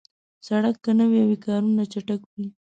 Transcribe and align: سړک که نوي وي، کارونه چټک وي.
سړک 0.47 0.75
که 0.83 0.91
نوي 0.99 1.21
وي، 1.27 1.37
کارونه 1.45 1.83
چټک 1.91 2.21
وي. 2.33 2.47